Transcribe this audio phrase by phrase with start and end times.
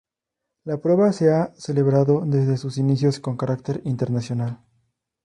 [0.63, 4.59] La prueba se ha celebrado desde sus inicios con carácter internacional.